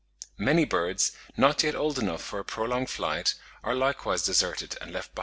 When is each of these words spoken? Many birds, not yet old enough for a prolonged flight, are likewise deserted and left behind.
Many 0.39 0.65
birds, 0.65 1.11
not 1.37 1.61
yet 1.61 1.75
old 1.75 1.99
enough 1.99 2.23
for 2.23 2.39
a 2.39 2.43
prolonged 2.43 2.89
flight, 2.89 3.35
are 3.63 3.75
likewise 3.75 4.23
deserted 4.25 4.75
and 4.81 4.91
left 4.91 5.13
behind. 5.13 5.19